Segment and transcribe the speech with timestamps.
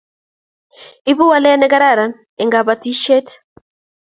[1.11, 2.11] Ibu walet ne kararan
[2.41, 3.27] eng kapotishet